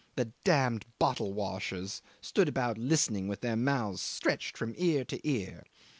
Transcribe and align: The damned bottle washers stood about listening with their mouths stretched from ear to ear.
The 0.15 0.31
damned 0.43 0.87
bottle 0.97 1.31
washers 1.31 2.01
stood 2.21 2.49
about 2.49 2.75
listening 2.79 3.27
with 3.27 3.41
their 3.41 3.55
mouths 3.55 4.01
stretched 4.01 4.57
from 4.57 4.73
ear 4.75 5.05
to 5.05 5.27
ear. 5.29 5.63